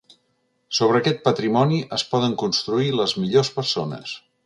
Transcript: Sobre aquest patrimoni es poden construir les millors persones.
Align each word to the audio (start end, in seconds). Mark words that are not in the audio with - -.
Sobre 0.77 1.01
aquest 1.01 1.21
patrimoni 1.27 1.79
es 1.99 2.07
poden 2.15 2.35
construir 2.45 2.91
les 3.01 3.17
millors 3.25 3.57
persones. 3.63 4.21